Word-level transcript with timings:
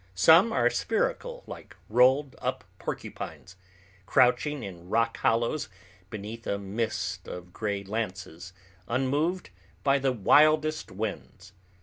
Some 0.15 0.51
are 0.51 0.67
spherical, 0.71 1.43
like 1.45 1.75
rolled 1.87 2.35
up 2.39 2.63
porcupines, 2.79 3.55
crouching 4.07 4.63
in 4.63 4.89
rock 4.89 5.17
hollows 5.17 5.69
beneath 6.09 6.47
a 6.47 6.57
mist 6.57 7.27
of 7.27 7.53
gray 7.53 7.83
lances, 7.83 8.51
unmoved 8.87 9.51
by 9.83 9.99
the 9.99 10.11
wildest 10.11 10.89
winds. 10.91 11.53